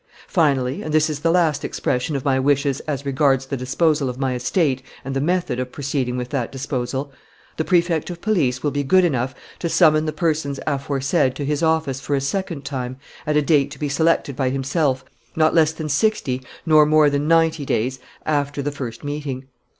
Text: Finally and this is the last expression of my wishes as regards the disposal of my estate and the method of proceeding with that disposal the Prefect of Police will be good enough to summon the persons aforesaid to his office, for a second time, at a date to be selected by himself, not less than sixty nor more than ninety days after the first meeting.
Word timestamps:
Finally 0.29 0.81
and 0.81 0.91
this 0.95 1.11
is 1.11 1.19
the 1.19 1.29
last 1.29 1.63
expression 1.63 2.15
of 2.15 2.25
my 2.25 2.39
wishes 2.39 2.79
as 2.87 3.05
regards 3.05 3.45
the 3.45 3.55
disposal 3.55 4.09
of 4.09 4.17
my 4.17 4.33
estate 4.33 4.81
and 5.05 5.15
the 5.15 5.21
method 5.21 5.59
of 5.59 5.71
proceeding 5.71 6.17
with 6.17 6.29
that 6.29 6.51
disposal 6.51 7.11
the 7.57 7.63
Prefect 7.63 8.09
of 8.09 8.19
Police 8.19 8.63
will 8.63 8.71
be 8.71 8.81
good 8.81 9.05
enough 9.05 9.35
to 9.59 9.69
summon 9.69 10.07
the 10.07 10.11
persons 10.11 10.59
aforesaid 10.65 11.35
to 11.35 11.45
his 11.45 11.61
office, 11.61 11.99
for 12.01 12.15
a 12.15 12.19
second 12.21 12.65
time, 12.65 12.97
at 13.27 13.37
a 13.37 13.43
date 13.43 13.69
to 13.69 13.77
be 13.77 13.89
selected 13.89 14.35
by 14.35 14.49
himself, 14.49 15.05
not 15.35 15.53
less 15.53 15.71
than 15.71 15.87
sixty 15.87 16.41
nor 16.65 16.87
more 16.87 17.07
than 17.11 17.27
ninety 17.27 17.63
days 17.63 17.99
after 18.25 18.63
the 18.63 18.71
first 18.71 19.03
meeting. 19.03 19.45